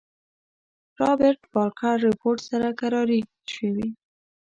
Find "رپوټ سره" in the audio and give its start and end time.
2.07-2.67